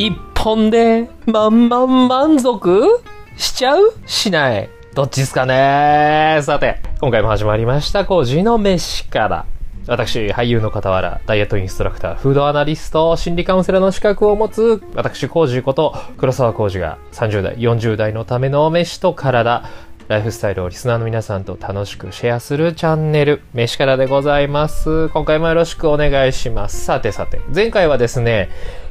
[0.00, 3.02] 一本で、まんまん満足
[3.36, 9.46] しちゃうしないどっちですかねさて、今回も始まりました、コージーの飯から。
[9.86, 19.64] 私、俳優の傍ら、ダイエットインストラクター、フードアナリスト、心理カウンセラーの資格を持つ、私、コージこと、黒沢コージが30代、40代のための飯と体、
[20.08, 25.10] ライフスタイルをリスナーの皆さんと楽しくシェアするチャンネル、飯からでございます。
[25.10, 26.84] 今回もよろしくお願いします。
[26.84, 28.48] さてさて、前回はですね、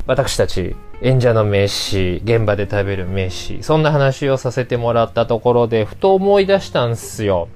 [0.09, 7.47] 私たち演者の飯、現場で食べる飯、そんな話をさせてもらったところで、ふと思い出したんすよ。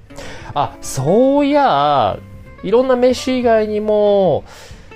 [0.53, 2.19] あ、そういや、
[2.61, 4.43] いろんな飯以外にも、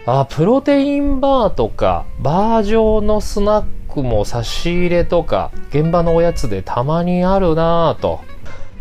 [0.06, 8.20] あ、プロテインバーとか、バー状のスナックも差し入れとか、現場のおやつでたまにあるなぁと。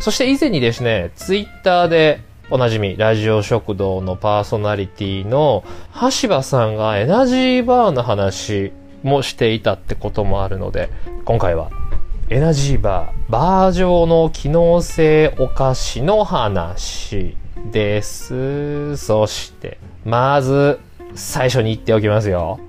[0.00, 5.64] そして以前にですね、ツイッターでおなじみ、ラジオ食堂のパーソナリティの
[6.22, 8.70] 橋場さんがエナジーバーの話
[9.02, 10.88] もしていたってこともあるので、
[11.24, 11.70] 今回は
[12.30, 17.36] エナジーバー、バー状の機能性お菓子の話
[17.72, 18.96] です。
[18.96, 20.78] そして、まず
[21.16, 22.60] 最初に言っておきますよ。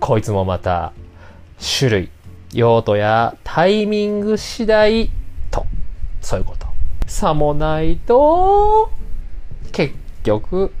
[0.00, 0.94] こいつもまた
[1.78, 2.10] 種類、
[2.54, 5.10] 用途やタイミング次第
[5.50, 5.66] と
[6.22, 6.66] そういうこと。
[7.06, 8.90] さもないと、
[9.72, 10.72] 結局、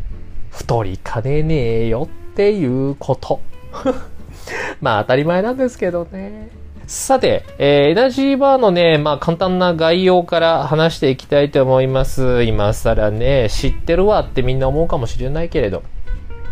[0.50, 3.40] 太りかねねえよっていうこと。
[4.80, 6.50] まあ当たり前なんですけどね。
[6.86, 12.42] さて、えー、エナジーバーのね、まあ簡単な概要から話していきたいと思います。
[12.42, 15.82] 今更ね、知ってるわってみんな思うかもしれないけれど。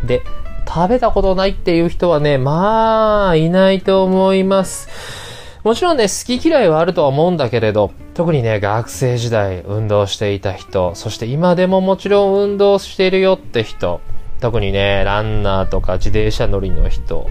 [0.07, 0.23] で、
[0.67, 4.89] 食べたことないっていう人はね、まあ、いないと思います。
[5.65, 7.91] もちろんね、好き嫌いはあるとは思うんだけれど、
[8.21, 14.03] 特にね、学生時代運動していた人、そして今でももちろん運動しているよって人、
[14.43, 17.27] 特にね、ランナーとか自転車乗りの人、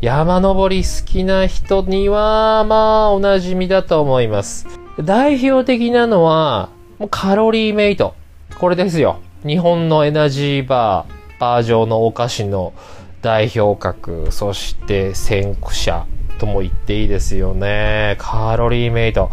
[0.00, 4.66] 山登り好きな人には、まあ、お馴染みだと思います。
[5.00, 8.16] 代表的なのは、もうカロリーメイト。
[8.58, 9.20] これですよ。
[9.46, 12.72] 日本のエナジーバー、バー状のお菓子の
[13.20, 16.04] 代表格、そして先駆者。
[16.38, 18.16] とも言っていいですよね。
[18.18, 19.30] カロリーメイト。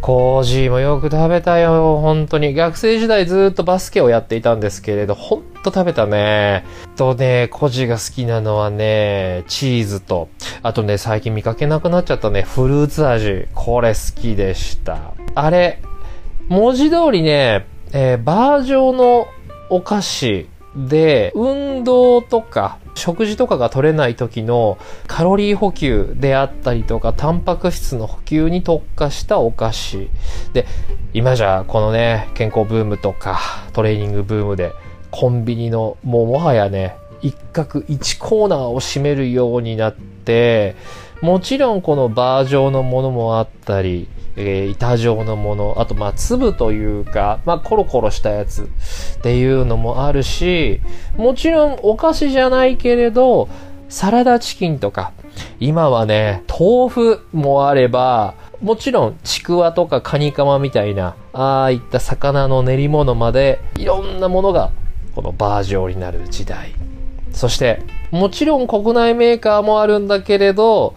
[0.00, 2.54] コージーもよく食べたよ、本当に。
[2.54, 6.64] 学生時代ずっとバスケをやっていたんですけれど、ほんと食べたね。
[6.96, 10.28] とね、コージーが好きなのはね、チーズと、
[10.62, 13.46] あとね、最近見かけなくなっちゃったね、フルーツ味。
[13.54, 15.14] これ好きでした。
[15.34, 15.80] あれ、
[16.48, 19.28] 文字通りね、えー、バージョンの
[19.70, 30.10] お菓子で、運動とか、食事とかが取れない時のカロリー補給であったりとか、タンパク質の補給に特化したお菓子。
[30.52, 30.66] で、
[31.14, 33.38] 今じゃこのね、健康ブームとか、
[33.72, 34.72] トレーニングブームで、
[35.10, 40.76] コンビニの、もうもはやね、一角一コーナーを占めるようになって、
[41.20, 44.08] もちろんこのバー状のものもあったり、
[44.40, 48.70] えー、板状のもの、あとまあ粒というか、まあコロコロしたやつ
[49.18, 50.80] っていうのもあるし、
[51.16, 53.48] もちろんお菓子じゃないけれど、
[53.88, 55.12] サラダチキンとか、
[55.58, 64.70] 今はね、豆腐もあれば、もちろんちくわとかカニカマみたいな、ああいった魚の練り物まで、いろんなものが
[65.16, 66.74] このバージョンになる時代。
[67.32, 67.82] そして、
[68.12, 70.94] もちろん国内メーカーもあるんだけれど、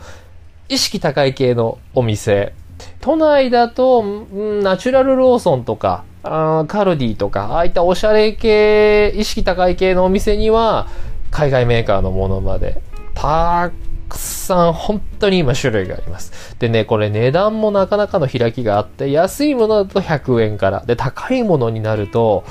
[0.70, 2.54] 意識高い系のお店、
[3.02, 10.88] 都内だと、ナチュラルローソンとか、あカルディとか、ああいったおしゃれ系、意識高い系のお店には、
[11.32, 12.82] 海外メーカーのものまで、
[13.16, 13.72] た
[14.08, 16.56] くさん本当に今種類があります。
[16.60, 22.44] でね、これ値段もなかなかの開きがあって、安いものだと100円から、で、高いものになると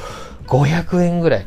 [0.48, 1.46] 500円ぐらい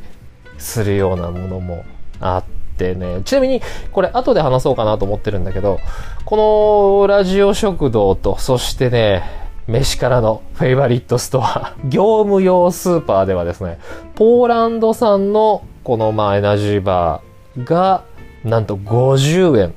[0.57, 1.83] するようなものも
[2.21, 3.61] あって、ってね、ちなみに
[3.91, 5.79] これ後で話そうかなと思ってるんだけど、
[6.25, 9.23] このラジオ食堂と、そしてね、
[9.67, 13.79] 飯からのフェイバリットストア、 業務用スーパーではですね、
[14.15, 18.03] ポーランド産のこのまあエナジーバーが
[18.43, 19.71] なんと50円っ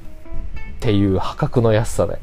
[0.80, 2.18] ていう破格の安さで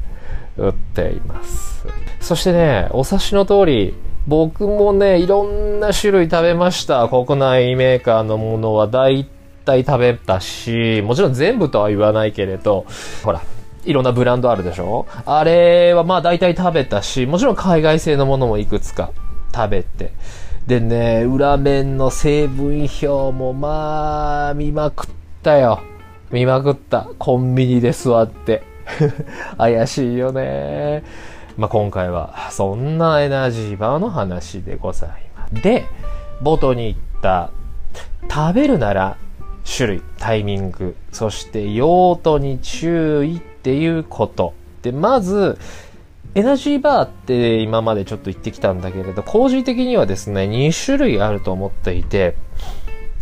[0.56, 1.86] 売っています。
[2.20, 3.94] そしてね、お察しの通り、
[4.26, 7.08] 僕もね、いろんな種類食べました。
[7.08, 9.26] 国内メーカーのものは大
[9.64, 12.86] 体食べたし、もちろん全部とは言わないけれど、
[13.22, 13.42] ほら、
[13.84, 15.06] いろんなブランドあるでしょ？
[15.26, 19.10] あれはまあ大体食べたし、もちろん海外製のものもいくつか
[19.54, 20.12] 食べて。
[20.66, 25.10] でね、裏面の成分表もまあ見まくっ
[25.42, 25.82] たよ。
[26.30, 27.08] 見まくった。
[27.18, 28.62] コンビニで座って。
[29.58, 31.04] 怪しいよね。
[31.58, 35.62] まあ今回はそんなエナジーバーの話でございます。
[35.62, 35.84] で、
[36.42, 37.50] 冒頭に言った
[38.30, 39.18] 食べるなら
[39.64, 44.54] 種類、タイミング、そして用途に注意っていうこと。
[44.82, 45.58] で、まず、
[46.34, 52.36] エナジーバーって今までちょっと言ってきたんだけれど、工事的にはですね、2種類あると思っていて、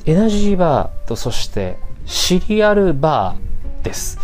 [0.07, 4.19] エナジーバーとそしてシリアルバーです。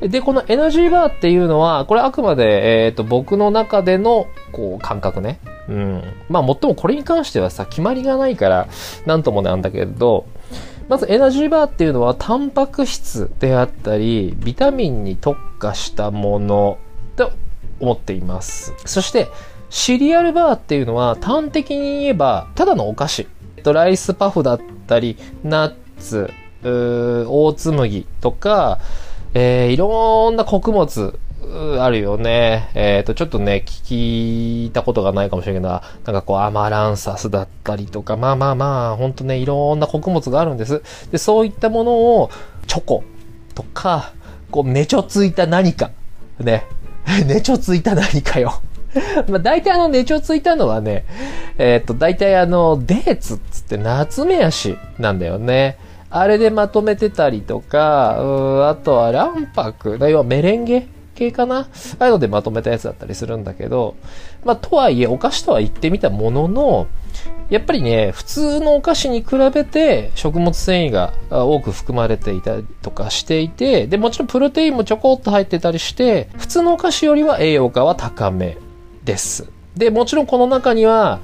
[0.00, 5.40] で、このエナジーバーっていうのは、これあくまで、えっ、と、僕の中での、こう、感覚ね。
[5.68, 6.02] うん。
[6.30, 8.68] まあ、もっともこれに関してはさ、決まりがないから、
[9.04, 10.24] なんともなんだけれど、
[10.90, 16.78] まずエナジーバーっていうのは、タンパク質であったり、ビタミンに特化したもの
[17.14, 17.30] と
[17.78, 18.74] 思っています。
[18.86, 19.28] そして、
[19.68, 23.28] シリアルバーっていうのは、端的に言えば、ただのお菓子。
[23.56, 26.28] えっとライスパフだったり、ナッツ、
[26.64, 28.80] うー大ツ麦とか、
[29.32, 31.20] えーいろんな穀物、
[31.80, 32.70] あるよね。
[32.74, 40.82] えっ、と、ちょっとね、聞いたことがないかもしれないけど、なんかこう、アマランサスだったりとか、まあまあまあ、ほんとね、いろんな穀物があるんです。
[41.10, 42.30] で、そういったものを、
[42.66, 43.04] チョコ
[43.54, 44.12] とか、
[44.50, 45.90] こう、ねちょついた何か、
[46.38, 46.66] ね、
[47.26, 48.60] ねちょついた何かよ。
[49.28, 51.04] まあ、大体あの、ねちょついたのはね、
[51.58, 55.78] えっ、と、大体あの、デーツっつって、夏目足なんだよね。
[56.10, 60.88] あれでまとめてたりとか、うあとは卵白、要はメレンゲ
[61.20, 61.58] 系かな？
[61.58, 61.66] あ
[61.98, 63.96] あいうのでまとめたやつだったりするんだけど、
[64.42, 66.86] まあ、とはいえ、お菓子とは言ってみたものの、
[67.50, 78.56] やっぱりね、普通のお菓子に比べて食物繊維が多く含まれていたりとかしていて、で、もちろんプロテインもちょこっと入ってたりして、普通のお菓子よりは栄養価は高め
[79.04, 79.50] です。
[79.76, 81.20] で、もちろんこの中には、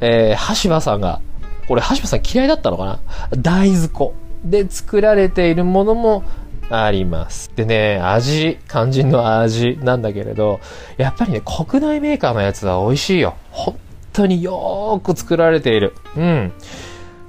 [0.00, 1.20] えー、橋場さんが、
[1.66, 3.00] これ橋場さん嫌いだったのかな？
[3.36, 4.14] 大豆粉
[4.44, 6.24] で作られているものも
[6.70, 7.50] あります。
[7.56, 10.60] でね、味、肝心の味なんだけれど、
[10.96, 13.34] やっぱりね、国内メーカーのやつは美味しいよ。
[13.50, 13.76] 本
[14.12, 15.94] 当によーく作られている。
[16.16, 16.52] うん。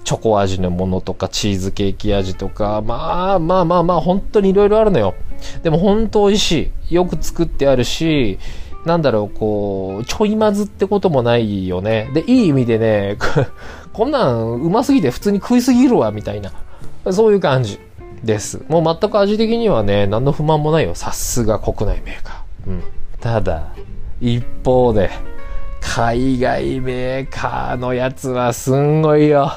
[0.04, 5.16] チョコ味のものとか、チーズケーキ味とか、まあまあまあまあ、本当にいろいろあるのよ。
[5.64, 6.96] でも本当美味しい。
[6.96, 8.38] よく作ってあるし、
[8.86, 12.10] なんだろう、こう、ちょいまずってこともないよね。
[12.14, 13.18] で、いい意味でね、
[13.94, 16.52] こ んなんうますぎて普通に食いすぎるわ、みたいな。
[17.12, 17.80] そういう感じ
[18.24, 18.64] です。
[18.68, 20.96] もう全く味的にはね、何の不満もないよ。
[20.96, 22.70] さすが国内メーカー。
[22.70, 22.84] うん。
[23.20, 23.74] ただ、
[24.20, 25.10] 一方で、
[25.82, 29.52] 海外メーカーのやつはすんごいよ。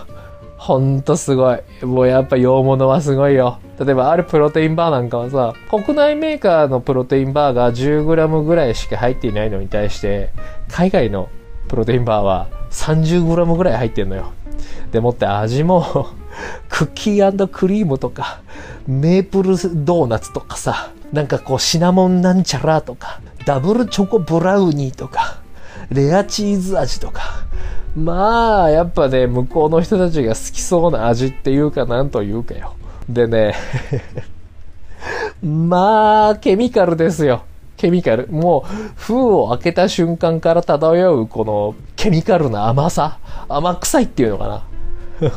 [0.56, 1.60] ほんとすごい。
[1.84, 3.58] もうやっぱ洋物はすごいよ。
[3.78, 10.30] 例えばあるプロテインバーなんかはさ、国内メーカーのプロテインバーが 10g ぐらいしか入っていないのに対して、
[10.68, 11.28] 海外の
[11.68, 14.32] プロテインバーは 30g ぐらい入ってんのよ。
[14.90, 16.08] でもって味も
[16.68, 18.42] クッキークリームとか
[18.86, 25.40] メープルドーナツとかさなんかこうシナモンなんちゃらとかダブルチョコブラウニーとか
[25.90, 27.46] レアチーズ味とか
[27.94, 32.74] まあやっぱね向こうの人たちが好きそうな味っていうかなんというかよ
[33.08, 33.54] でね
[35.42, 37.44] まあケミカルですよ
[37.76, 38.28] ケミカル。
[38.28, 43.18] もう、封を開けた瞬間から漂うこのケミカルな甘さ。
[43.48, 44.64] 甘臭いっていうのか
[45.20, 45.30] な。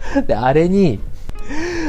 [0.26, 1.00] で、あれに、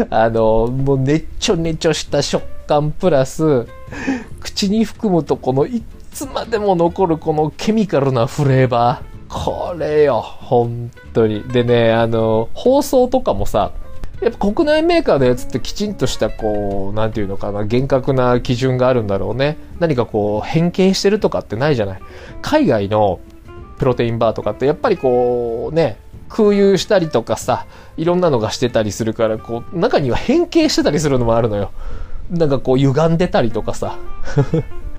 [0.10, 3.68] あの、もうねっちょねちょした食感プラス、
[4.40, 9.10] 口に含むとこのいつまでも残るこのケミカルなフレーバー。
[9.30, 11.44] これよ、本当に。
[11.44, 13.72] でね、あの、包装とかもさ、
[14.22, 19.57] やっぱ国内メーカーのやつってきちんとしたこう、なんていうのかな、厳格な基準があるんだろうね。
[19.80, 22.02] 何かこう、変形してるとかってないじゃない。
[22.42, 23.19] 海外の
[23.78, 25.98] プロテインバーとかってやっぱりこう、ね、
[26.30, 27.66] 空輸したりとかさ、
[27.98, 31.71] いろんなのがしてたりするから、こう、中には変形してたりするのもあるのよ。
[32.30, 33.98] なんかこう、歪んでたりとかさ。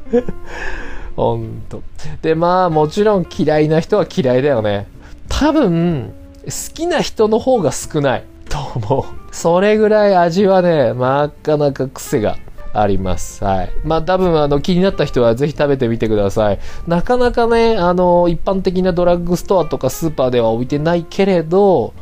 [1.17, 1.83] ほんと。
[2.23, 4.87] で、まあ、もちろん嫌いな人は嫌いだよね。
[5.29, 6.13] 多分、
[6.45, 9.05] 好きな人の方が少ないと思う。
[9.33, 12.37] それぐらい味はね、なかなか癖が
[12.73, 13.45] あります。
[13.45, 13.73] はい。
[13.85, 16.59] まあ多分あの気になった人はぜひ食べてみてください。
[16.87, 21.93] なかなかね、あの、一般的なドラッグストアとかスーパーでは置いてないけれど、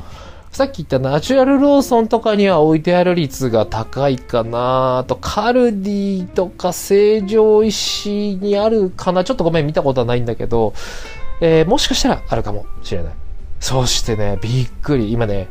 [0.50, 10.72] さっき言ったナチュラルローソンとかには置いてある率が高いかなあとカルディとか成城石にあるかなちょっとごめん見たことはないんだけど、
[11.40, 13.12] えーもしかしたらあるかもしれない。
[13.60, 15.12] そしてね、びっくり。
[15.12, 15.48] 今ね、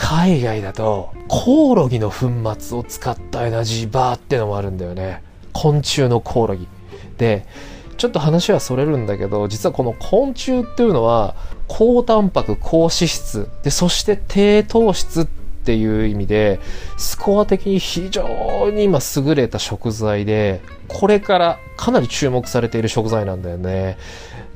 [0.00, 5.22] 海外だと、コオロギの粉末を使ったエナジーバーってのもあるんだよね。
[5.52, 6.68] 昆虫のコオロギ。
[7.18, 7.44] で、
[7.96, 11.34] ちょっと話はそれるんだけど、実はこの昆虫っていうのは、
[11.66, 16.60] 高タンパク、高脂質、で、そして低糖質っていう意味で、
[16.96, 23.98] スコア的に非常に今優れた食材で、これからかなり注目されている食材なんだよね。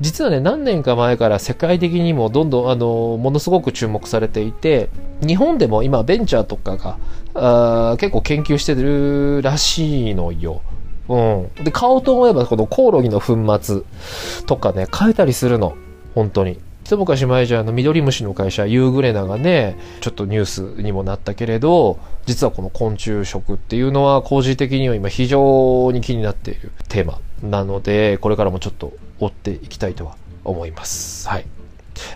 [0.03, 4.89] 実はね、何年か前から世界的にもどんどん、あの、ものすごく注目されていて、
[5.25, 6.97] 日本でも今ベンチャーとかが、
[7.35, 10.61] あ結構研究してるらしいのよ。
[11.07, 11.63] うん。
[11.63, 13.81] で、買おうと思えば、このコオロギの粉末
[14.45, 15.73] とかね、買えたりするの。
[16.15, 16.59] 本当に。
[16.83, 31.45] 一昔前じゃあの緑虫の会社ユーグレナがねちょっとニュースにもなったけれど実はこの昆虫食っていうのは工事的には今非常に気になっているテーマなのでこれからもちょっと追っていきたいとは思いますはい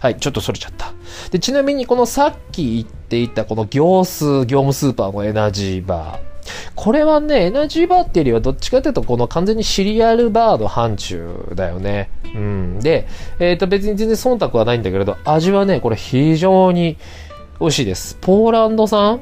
[0.02, 0.94] はい、ちょっとそれちゃった。
[1.32, 6.28] で、ちなみにこのさっき言っていたこの業数、業務スーパーのエナジーバー。
[6.76, 12.10] これはね、エナジーバーっていうよりはどっちかっていうとこの完全にシリアルバーの範疇だよね。
[12.36, 12.80] うん。
[12.80, 13.08] で、
[13.40, 16.98] えっ、ー、と別に全然忖度はないんだけれど、味はね、これ非常に
[17.60, 18.18] 美味しいです。
[18.22, 19.20] ポーランド産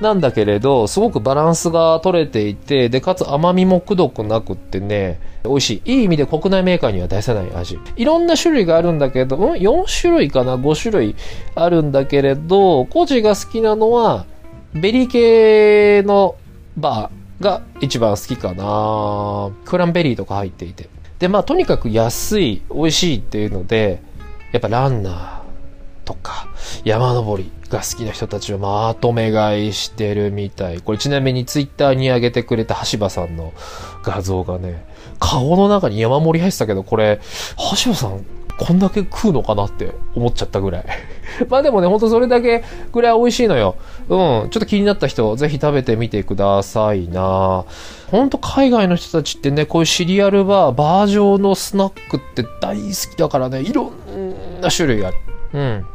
[0.00, 5.92] なんだけれど、すごくバランスが取れていて、で、かつ甘みもくどくなくってね、美味しい。
[5.92, 7.78] いい意味で国内メーカーには出せない味。
[7.96, 11.16] いろんな種類があるんだけど、うん ?4 種類かな ?5 種類
[11.54, 14.26] あるんだけれど、コジが好きなのは、
[14.74, 16.36] ベリー系の
[16.76, 20.88] バーが一番好きかなクランベリーとか入っていて。
[21.22, 24.02] で、まあ、とにかく安い、美味しいっていうので、
[24.50, 25.42] やっぱランナー
[26.04, 26.48] とか、
[26.84, 30.80] 山登りが好きな人たちをまとめ買いしてるみたい。
[30.80, 33.52] これちなみにツイッターに上げてくれた橋場さんの
[34.02, 34.84] 画像がね、
[35.18, 37.20] カゴの中に山盛り入ってたけど、これ、
[37.84, 38.24] 橋場さん
[38.58, 40.84] こんだけ食うのかなって思っちゃったぐらい。
[41.48, 42.62] まあでもね、ほんとそれだけ
[42.92, 43.76] ぐらい美味しいのよ。
[44.08, 44.18] うん。
[44.18, 47.64] ちょっと気になった人、ぜひ食べてみてくださいな
[48.10, 55.16] ほんと海外の人たちってね、こういうシリアルバー、バージョンのスナックって大好きだからね、いろんな種類ある。
[55.54, 55.86] うん。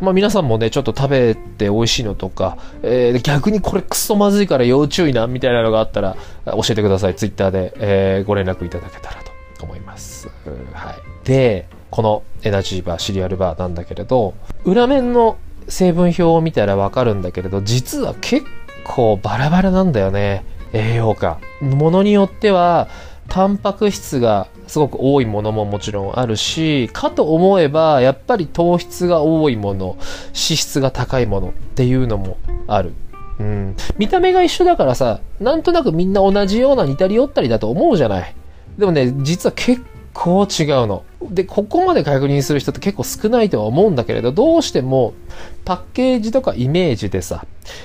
[0.00, 6.16] まあ皆さんもね、ちょっと食べて美味しいのとか、えー、逆にこれクソまずいから要注意な、みたいなのがあったら、
[6.46, 7.14] 教えてください。
[7.14, 9.16] ツイッターで、えー、ご連絡いただけたら
[9.58, 10.28] と思います。
[10.72, 11.26] はい。
[11.26, 15.36] で、このエナジーバー、シリアルバーなんだけれど、裏面の
[15.68, 18.46] 成分表を見たらわかるんだけれど、実は結
[18.84, 20.44] 構バラバラなんだよね。
[20.72, 21.38] 栄養価。
[21.60, 22.88] ものによっては、
[23.28, 29.96] タンパク質がすごく多いものももちろんあるし、かと思えば、やっぱり糖質が多いもの、
[30.26, 32.36] 脂質が高いものっていうのも
[32.68, 32.92] ある。
[33.40, 33.76] うん。
[33.98, 38.32] 見た目が一緒だからさ、なんとなくみんな同じような似たり寄ったりだと思うじゃない。
[38.78, 41.02] でもね、実は結構違うの。
[41.20, 45.14] で、ここまで確認する人って結構少ないとは思うんだけれど、どうしても
[45.64, 47.44] パッケージとかイメージでさ、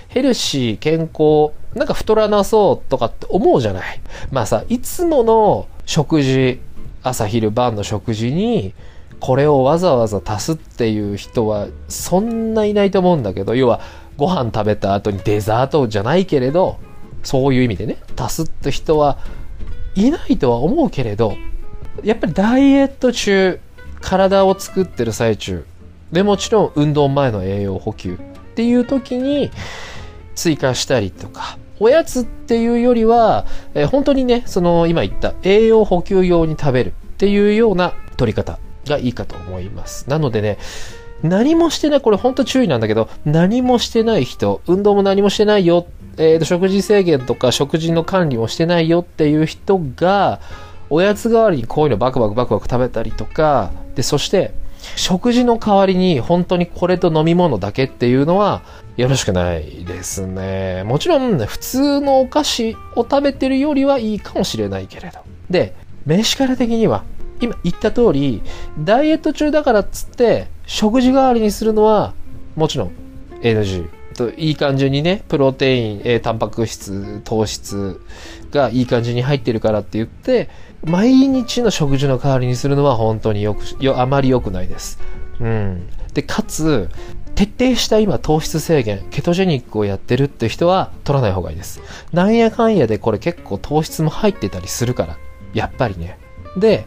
[0.09, 4.01] ヘルシー、健康、なんか太らなそうとかって思うじゃない。
[4.31, 6.59] まあさ、いつもの食事、
[7.05, 8.73] 朝昼晩の食事に、
[9.19, 13.79] これをわざわざ足すっていう人はそんないないと思うんだけど、要は
[14.17, 16.79] ご飯食べた後にデザートじゃないけれど、
[17.23, 19.17] そういう意味でね、足すって人は
[19.95, 21.35] いないとは思うけれど、
[22.03, 23.59] やっぱりダイエット中、
[24.01, 25.65] 体を作ってる最中、
[26.11, 28.17] でもちろん運動前の栄養補給っ
[28.55, 29.51] ていう時に
[30.35, 40.09] 追加したりとか、おやつっていうよりは、えー、本当にね、その今言った栄養補給用に食べるっていうような取り方がいいかと思います。
[40.09, 40.57] なのでね、
[41.23, 45.85] 何もしてない、これ本当注意なんだけど、何もしてない人、運動も何もしてないよ、
[46.17, 50.39] えー、と食事制限とか食事の管理もしてないよっていう人が、
[50.89, 54.53] おやつ代わりにこういうのバクバクバクバク食べたりとか、で、そして、
[54.95, 58.61] 食事の代わりに本当にこれと飲み物だけっていうのは
[58.97, 60.83] よろしくないですね。
[60.85, 65.19] もちろん、ね、普通のお菓子を食べてるよりはいいかもしれないけれど。
[65.49, 65.75] で、
[66.05, 67.03] 飯から的には、
[67.41, 68.41] 今言った通り、
[68.79, 72.13] ダイエット中だからっつって、食事代わりにするのは、
[72.55, 72.91] もちろん
[73.41, 73.89] NG。
[74.15, 77.99] といい感じにね、プロテイン、えー、タンパク質、糖質
[78.51, 80.49] がいい感じに入ってるからって言って、
[80.85, 84.99] 毎日の食事の代わりにするのは本当によく、よ、あまり良くないです。
[85.39, 85.89] うん。
[86.13, 86.89] で、かつ、
[87.33, 91.81] 徹底した今糖質制限、ケトジェニックをやってるって人は取らない方がいいです。
[92.13, 95.17] なんやかんやでこれ結構糖質も入ってたりするから。
[95.53, 96.17] やっぱりね。
[96.55, 96.85] で、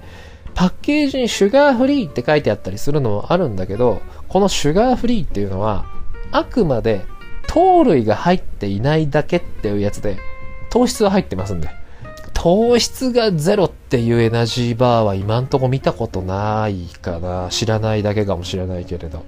[0.54, 5.86] パッケージにシュガーフリーって書いてあったりするのもあるんだけど、このシュガーフリーっていうのは、
[6.32, 7.04] あくまで
[7.46, 10.18] 糖類が入っていないだけっていうやつで、
[10.70, 11.68] 糖質は入ってますんで。
[12.40, 17.48] 糖質がゼロっていうエナジーバーは今んとこ見たことないかな。
[17.50, 19.24] 知らないだけかもしれないけれど。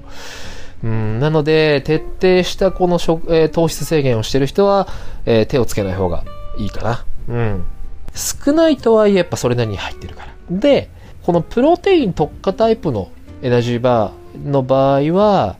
[0.84, 4.86] うん、なので、徹底したこの食、えー、糖質制限をしてる人は、
[5.26, 6.22] えー、手をつけない方が
[6.56, 7.04] いいかな。
[7.28, 7.64] うん。
[8.14, 10.32] 少ないとはいえ、やっぱそれなりに入ってるから。
[10.48, 10.88] で、
[11.24, 13.10] このプロテイン特化タイプの
[13.42, 15.56] エナジーバーの場合は、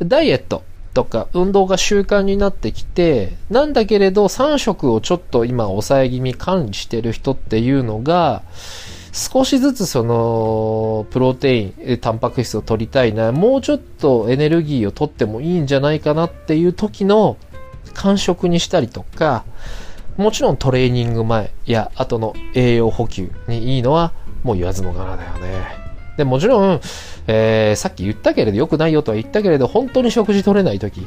[0.00, 8.42] ダイエットとか運動が習慣になってきて、なんだけれど3食をちょっと今抑え気味管理してる人っていうのが、
[9.12, 17.36] 少しずつその、プロテイン、タンパク質を取りたいな、もうちょっとエネルギーを取ってもいいんじゃないかなっていう時の
[17.92, 19.44] 感触にしたりとか、
[20.16, 25.81] もちろんトレーニング前や後の栄養補給にいいのはもう言わずもがなだよね。
[26.16, 26.80] で、もちろん、
[27.26, 31.06] えー、さっき言ったけれど、良くないよとは言ったけれど、本当に食事取れない時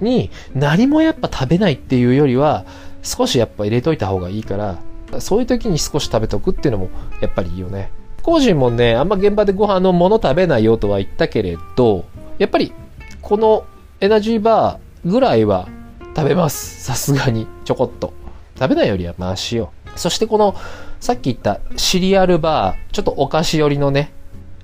[0.00, 2.64] に、何もやっぱ食べないっていうよりは、
[3.02, 4.78] 少しやっぱ入れといた方がいいから、
[5.20, 7.90] そういう時に少し食べとくっていうのも、やっぱりいいよね。
[8.22, 12.04] 個人もね、あんま現場でご飯のもの食べないよとは言ったけれど、
[12.38, 12.72] やっぱり、
[13.20, 13.64] この
[14.00, 15.68] エナジーバーぐらいは
[16.14, 16.84] 食べます。
[16.84, 17.46] さすがに。
[17.64, 18.12] ちょこっと。
[18.58, 19.72] 食べないよりはマシよ。
[19.96, 20.54] そしてこの、
[21.00, 24.12] さっき言ったシリアルバー、ちょっとお菓子寄りのね、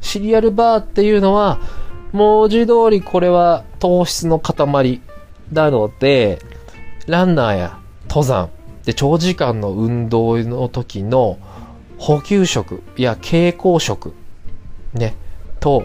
[0.01, 1.61] シリアルバーっていうのは、
[2.13, 5.01] 文字通りこれは糖質の塊
[5.53, 6.41] なので、
[7.07, 7.79] ランナーや
[8.09, 8.51] 登山
[8.85, 11.39] で長時間の運動の時の
[11.99, 14.15] 補給食や蛍光食
[14.95, 15.15] ね、
[15.61, 15.85] と、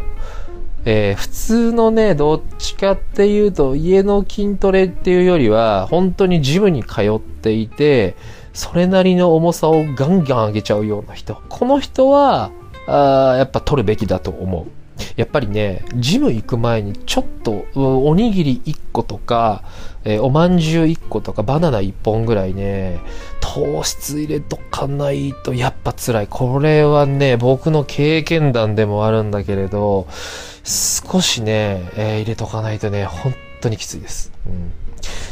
[0.85, 8.15] えー、普通のね、どっちかっていうと家の筋トレっていうよりは本当にジムに通っていて、
[8.53, 11.41] それなりの重さをガンガン上げちゃうような人。
[11.49, 12.51] この人は、
[12.87, 14.83] あやっぱ取るべきだと思う。
[15.15, 19.63] やっぱりね、ジム行く前にちょっとおにぎり1個とか、
[20.03, 22.99] えー、おまんじゅう1個とかバナナ1本ぐらいね、
[23.39, 26.27] 糖質入れとかないとやっぱ辛い。
[26.27, 30.07] これはね、僕の経験談でもあるんだけれど、
[30.63, 34.31] 少しね、えー、入れとかないとね、本当にきついです。
[34.45, 34.71] うん、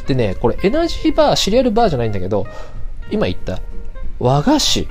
[0.05, 2.47] でね、これエナジーバー、シリアルバーじゃないんだけど、
[3.11, 3.61] 今言った
[4.19, 4.87] 和菓子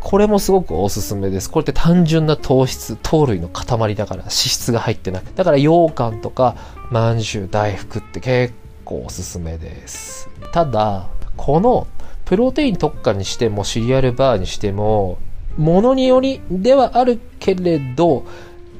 [0.00, 1.50] これもすごくおすすめです。
[1.50, 6.56] これって単純な糖質、糖類の塊だから脂質が入ってなくだから羊羹とか
[6.90, 10.28] まんじゅう、大福って結構おすすめです。
[10.52, 11.86] ただ、この
[12.24, 15.18] プロテイン特化にしてもシリアルバーにしても、
[15.56, 18.24] ものによりではあるけれど、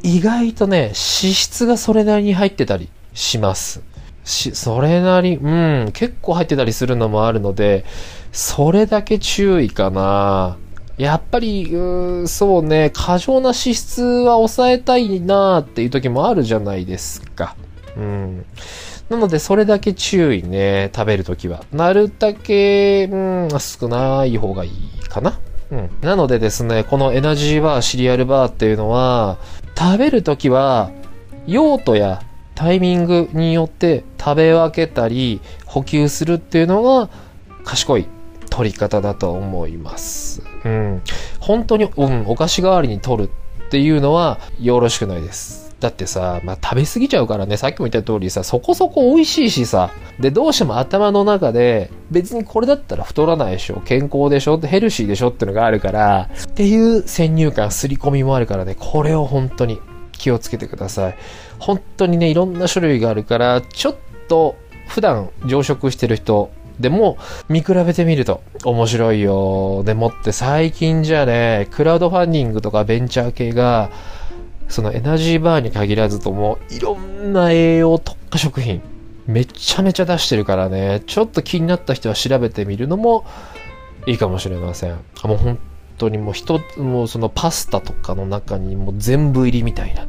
[0.02, 3.82] 意外とね、脂質がそれなりに入ってたりします。
[4.24, 7.84] し、それなり、うん、結構入ってたりするのもあるので、
[8.30, 10.56] それだけ注意かな。
[10.98, 17.56] やっぱり、うそうね、過剰な脂質は抑えたいなーっていう時もあるじゃないですか。
[17.96, 18.44] うん。
[19.08, 21.62] なので、それだけ注意ね、食べるときは。
[21.72, 24.70] なるだけ、うん、少ない方がいい
[25.08, 25.38] かな。
[25.70, 25.90] うん。
[26.00, 29.38] なのでですね、このエナジーバー、シリアルバーっていうのは、
[29.78, 30.90] 食べるときは、
[31.46, 32.22] 用途や
[32.56, 37.08] タイミングによって食べ分けたり、補給するっていうのが
[37.64, 38.08] 賢い
[38.58, 40.42] 取り方だと思います。
[40.64, 41.02] うん。
[41.38, 43.30] 本当に、うん、お菓子代わりに取る
[43.66, 45.76] っていうのはよろしくないです。
[45.78, 59.78] だってさ、まあ、食べ過ぎちゃうからね、さっきも言った通りさ、そこそこ美味しいしさ、で、どうしても頭の中で、別にこれだったら太らないでしょ、健康でしょ、ヘルシーでしょってのがあるから、っていう先入観、刷り込みもあるからね、これを本当に
[60.10, 61.16] 気をつけてください。
[61.60, 64.56] 本当にね、いろんな種類があるから、ちょっと
[64.88, 69.82] 普段常食してる人でも、見比べてみると面白いよ。
[69.84, 73.90] でもって最近じゃね、クラウドファンディングとかベンチャー系が、
[74.68, 78.82] そのエナジーバーに限らずとも、いろんな栄養特化食品、
[79.26, 83.24] めちゃめちゃ出してるからね、ちょっと気になった人は調べてみるのも
[84.06, 84.98] いいかもしれません。
[85.24, 85.58] もう本
[85.98, 90.06] 当にもう一つもうそのパスタとかの中にもう全部入りみたいな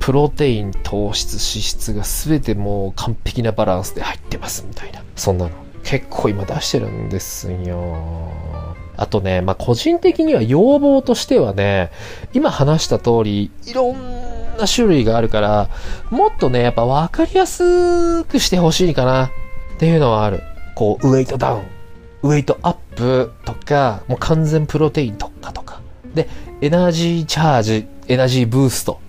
[0.00, 5.50] プロテイン糖質脂質が全てもう完璧なバランスで入ってますみたいなそんなの
[5.88, 7.96] 結構今出してるんですよ。
[8.98, 11.90] あとね、まあ、個人的には要望としてはね、
[12.34, 13.96] 今話した通り、いろん
[14.58, 15.70] な種類があるから、
[16.10, 19.30] もっとね、やっぱ分かりやすくしてほしいかなっ
[19.78, 20.42] ていうのはある。
[20.74, 21.62] こう、ウェイトダウン、
[22.22, 25.80] ウェイトアップとか、もう完全プロテイン特化とか。
[26.14, 26.28] で、
[26.60, 29.00] エナジーチャージ、エナジーブースト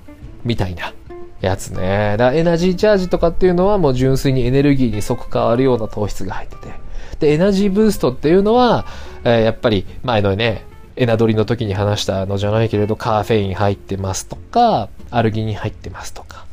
[0.45, 0.93] みたいな。
[1.41, 2.15] やつね。
[2.17, 6.73] だエナジーチャージとかっていうのはもう純粋にエネルギーに即変わるような糖質が入ってて。
[7.19, 8.86] で、エナジーブーストっていうのは、
[9.23, 16.45] えー、やっぱり前のね、エナドリの時に話したのじゃないけれど、カーフェイン入ってますとか、アルギニン入ってますとか。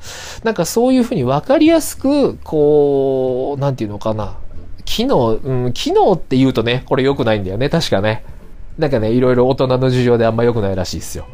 [0.45, 4.37] なんかそういうふうに分かりやすく、こう、なんていうのかな。
[4.85, 8.25] 機能、うん、機能って言うとね、これ良くないんだよね、確かね。
[8.79, 11.27] なんかね、いろいろ大人の事情であんま良くないらしいですよ。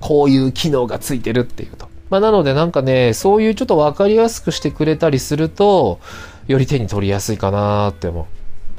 [0.00, 1.88] こういう機能がついてるっていうと。
[2.14, 5.98] まあ、なのでなんかね、そういうちょっとわかりやすくしてくれたりすると、
[6.46, 8.24] より手に取りやすいかなって思う。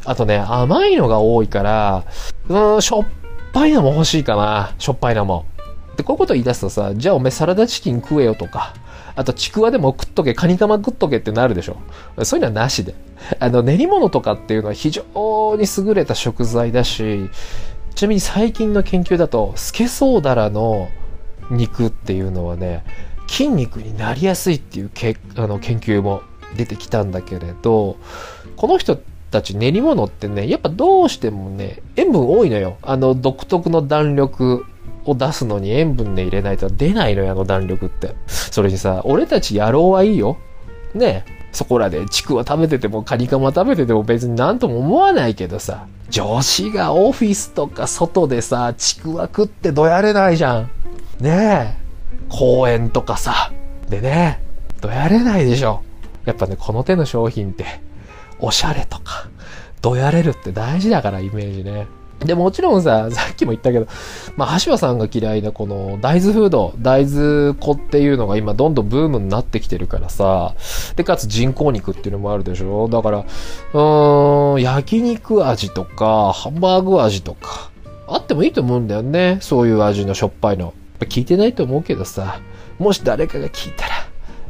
[0.05, 2.05] あとね、甘いのが多いから、
[2.47, 3.05] うん、しょっ
[3.51, 4.73] ぱいのも欲しいかな。
[4.77, 5.45] しょっぱいのも。
[5.97, 8.73] で、こういうこと言い出すとさ、じゃあお前サラダチキン食えよとか、
[9.17, 11.75] あとちくわでも食っとけ、カニカマ食っとけってなるでしょ。
[12.23, 12.95] そういうのはなしで。
[13.41, 17.29] あの、練り物とかっていうのは非常に優れた食材だし、
[17.95, 20.87] ちなみに最近の研究だと、スケソウダラの
[21.49, 22.83] 肉っていうのはね、
[23.27, 26.21] 筋肉になりやすいっていうけあの研究も
[26.55, 27.97] 出てきたんだけれど
[28.55, 28.97] この人
[29.35, 32.77] たち練り物ってね、やっぱどうしてもね、塩分多いのよ。
[32.81, 34.65] あの独特の弾力
[35.03, 38.15] を出すのに塩分で入れないと出ないのよ、あの弾力って。
[38.27, 40.37] それにさ、俺たち野郎はいいよ。
[40.93, 50.69] ねえそこらでちくわ食べててもカニカマ食べてても別になんとも思わないけどさ、女子がオフィスとか外でさ、ちくわ食ってどやれないじゃん。
[51.19, 51.84] ねえ。
[52.29, 53.51] 公園とかさ。
[53.89, 54.41] でね、
[54.81, 55.81] どやれないでしょ。
[56.25, 57.65] やっぱね、この手の商品って、
[58.39, 59.29] おしゃれとか、
[59.81, 61.87] どやれるって大事だから、イメージね。
[62.19, 63.87] で、もちろんさ、さっきも言ったけど、
[64.37, 70.55] まあ、橋場さんが嫌いなこの大豆フード、大豆粉っていうのが今どんどんブームになってきてるからさ、
[70.95, 77.69] で、かつ人工肉っていうのもあるでしょだから、うーん、焼肉味とか、ハンバーグ味とか、
[78.07, 79.39] あってもいいと思うんだよね。
[79.41, 80.73] そういう味のしょっぱいの。
[80.99, 82.39] 聞いてないと思うけどさ、
[82.79, 83.93] もし誰かが聞いたら、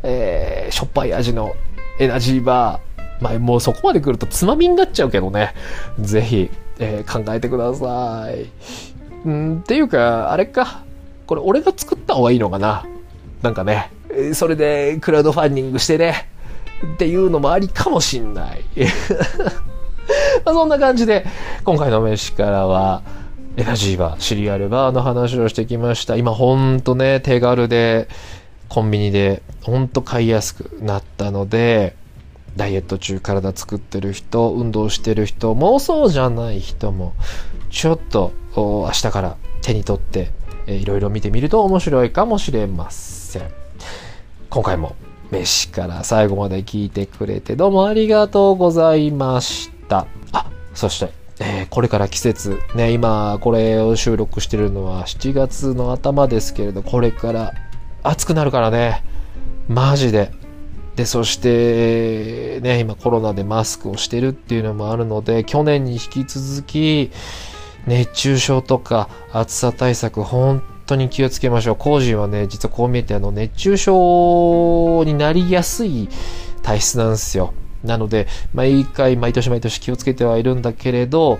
[0.03, 1.55] えー、しょっぱい味の
[1.99, 5.53] エナジーバー、まあ、もうそこまで来るとつまみになっちゃうけどね。
[5.99, 8.45] ぜひ、えー、考えてください。
[9.25, 10.83] うんっていうか、あれか。
[11.25, 12.85] これ俺が作った方がいいのかな。
[13.41, 13.91] なんかね、
[14.33, 16.29] それでクラウドファンディングしてね、
[16.93, 18.61] っていうのもありかもしんない。
[20.45, 21.25] まあそんな感じで、
[21.63, 23.01] 今回の飯からは、
[23.57, 26.17] エナジーバー、シリアルバーの話をしてきました。
[26.17, 28.09] 今ほんとね、手軽で、
[28.67, 31.95] コンビニでほんと買いやすくなったので、
[32.57, 37.13] ダイエット中体作ってる人、運動してる人もそうじゃない人も、
[37.69, 40.31] ちょっと明日から手に取って、
[40.67, 43.43] えー、いろいろ見てみると面白いかもしれません。
[44.49, 44.97] 今回も
[45.31, 50.07] 飯から最後まで聞いてくれてどうもありがとうございました。
[50.33, 57.53] あ、そして、えー、これから季節、ね、今これを収録してるのは7月の頭ですけれど、これから
[58.03, 59.03] 暑くなるからね、
[59.67, 60.31] マジで
[60.95, 67.11] で、そして、ね、今コロナでマスクをしてるっていうのもあるので、去年に引き続き、
[67.85, 71.75] 熱中症とか暑さ対策、本当に気をつけましょう。
[71.75, 76.07] 工事はね、実はこう見えてあの、熱中症になりやすい
[76.61, 77.53] 体質なんですよ。
[77.85, 81.39] なので、毎回、毎年毎年気をつけてはいるんだけれど、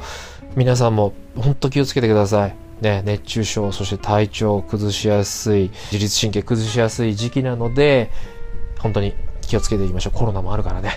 [0.55, 2.55] 皆さんも本当気をつけてください。
[2.81, 8.11] ね、熱中症、そして体調を崩しやすい、自律神経崩しやすい時期なので、
[8.79, 10.17] 本当に気をつけていきましょう。
[10.17, 10.91] コロナもあるからね。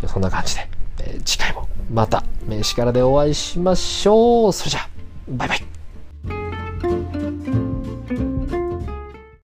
[0.00, 0.68] じゃそんな感じで、
[1.00, 4.52] えー、次回もまた、名刺からでお会いしましょう。
[4.52, 4.88] それじゃあ、
[5.28, 5.75] バイバイ。